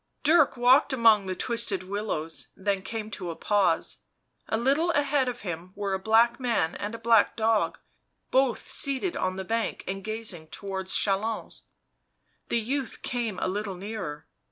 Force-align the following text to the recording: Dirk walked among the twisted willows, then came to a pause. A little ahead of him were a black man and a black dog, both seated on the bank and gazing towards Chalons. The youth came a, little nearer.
Dirk 0.23 0.57
walked 0.57 0.93
among 0.93 1.27
the 1.27 1.35
twisted 1.35 1.83
willows, 1.83 2.47
then 2.55 2.81
came 2.81 3.11
to 3.11 3.29
a 3.29 3.35
pause. 3.35 3.97
A 4.49 4.57
little 4.57 4.89
ahead 4.93 5.27
of 5.27 5.41
him 5.41 5.73
were 5.75 5.93
a 5.93 5.99
black 5.99 6.39
man 6.39 6.73
and 6.73 6.95
a 6.95 6.97
black 6.97 7.35
dog, 7.35 7.77
both 8.31 8.67
seated 8.71 9.15
on 9.15 9.35
the 9.35 9.45
bank 9.45 9.83
and 9.87 10.03
gazing 10.03 10.47
towards 10.47 10.95
Chalons. 10.97 11.65
The 12.49 12.59
youth 12.59 13.03
came 13.03 13.37
a, 13.37 13.47
little 13.47 13.75
nearer. 13.75 14.25